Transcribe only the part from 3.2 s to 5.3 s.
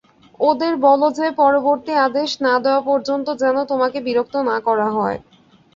যেন তোমাকে বিরক্ত না করা হয়।